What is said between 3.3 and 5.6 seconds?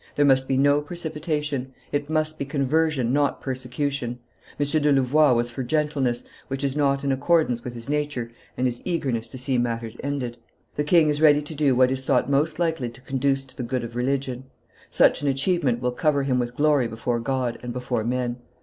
persecution. M. de Louvois was